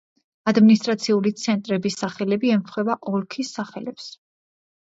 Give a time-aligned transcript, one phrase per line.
[0.51, 4.13] ადმინისტრაციული ცენტრების სახელები ემთხვევა ოლქის სახელებს.